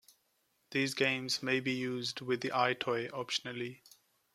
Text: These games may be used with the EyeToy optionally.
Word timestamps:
These 0.71 0.95
games 0.95 1.43
may 1.43 1.59
be 1.59 1.73
used 1.73 2.21
with 2.21 2.41
the 2.41 2.49
EyeToy 2.49 3.11
optionally. 3.11 3.81